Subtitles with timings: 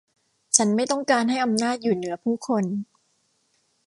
[0.55, 2.63] ฉันไม่ต้องการให้อำนาจอยู่เหนือผู้คน